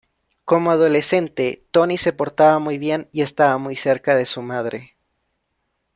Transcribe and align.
Como 0.45 0.71
adolescente, 0.71 1.63
Tony 1.69 1.99
se 1.99 2.11
portaba 2.11 2.57
bien 2.69 3.07
y 3.11 3.21
estaba 3.21 3.59
muy 3.59 3.75
cerca 3.75 4.15
de 4.15 4.25
su 4.25 4.41
madre. 4.41 4.95